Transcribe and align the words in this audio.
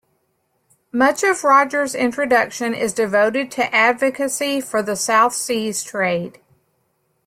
Much 0.91 1.21
of 1.21 1.43
Rogers' 1.43 1.93
introduction 1.93 2.73
is 2.73 2.91
devoted 2.91 3.51
to 3.51 3.71
advocacy 3.71 4.59
for 4.59 4.81
the 4.81 4.95
South 4.95 5.35
Seas 5.35 5.83
trade. 5.83 6.39